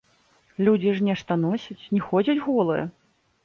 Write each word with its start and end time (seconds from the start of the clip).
Людзі 0.67 0.93
ж 0.95 1.05
нешта 1.11 1.39
носяць, 1.45 1.79
не 1.93 2.05
ходзяць 2.09 2.39
голыя. 2.51 2.93